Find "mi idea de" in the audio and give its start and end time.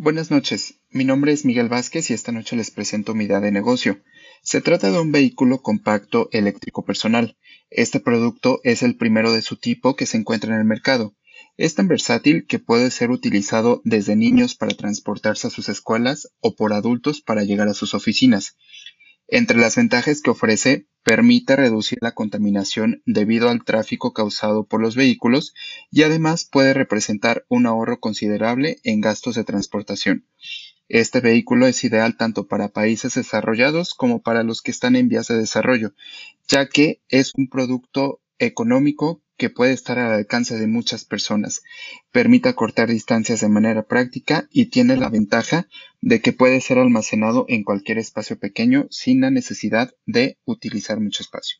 3.16-3.50